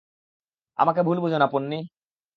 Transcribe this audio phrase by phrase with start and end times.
[0.79, 1.79] আমাকে ভুল বুঝো না, পোন্নি।